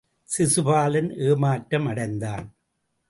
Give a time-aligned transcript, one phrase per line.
[0.29, 2.45] சிசுபாலன் ஏமாற்றம் அடைந்தான்.